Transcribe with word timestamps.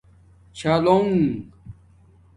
چھالنگ 0.57 1.23